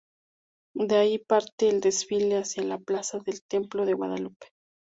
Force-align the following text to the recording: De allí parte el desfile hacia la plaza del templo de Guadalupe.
De 0.73 0.95
allí 0.97 1.19
parte 1.19 1.69
el 1.69 1.79
desfile 1.79 2.39
hacia 2.39 2.63
la 2.63 2.79
plaza 2.79 3.19
del 3.19 3.43
templo 3.43 3.85
de 3.85 3.93
Guadalupe. 3.93 4.47